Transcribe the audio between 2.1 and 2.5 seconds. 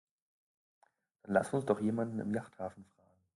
im